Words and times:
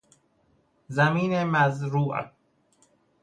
زمین 0.87 1.43
مزروع 1.43 2.25